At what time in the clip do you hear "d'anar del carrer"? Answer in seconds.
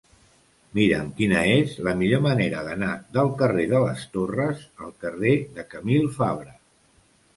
2.69-3.67